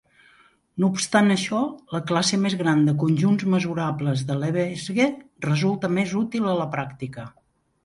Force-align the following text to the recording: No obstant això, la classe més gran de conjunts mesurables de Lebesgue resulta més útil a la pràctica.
No 0.83 0.87
obstant 0.93 1.33
això, 1.35 1.59
la 1.95 2.01
classe 2.11 2.39
més 2.45 2.55
gran 2.61 2.81
de 2.87 2.95
conjunts 3.05 3.47
mesurables 3.57 4.25
de 4.31 4.39
Lebesgue 4.41 5.09
resulta 5.49 5.95
més 6.01 6.19
útil 6.25 6.51
a 6.57 6.59
la 6.65 6.69
pràctica. 6.77 7.31